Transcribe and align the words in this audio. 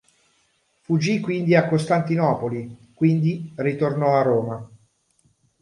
Fuggì 0.79 1.19
quindi 1.19 1.53
a 1.55 1.67
Costantinopoli, 1.67 2.91
quindi 2.95 3.53
ritornò 3.57 4.17
a 4.17 4.23
Roma. 4.23 4.69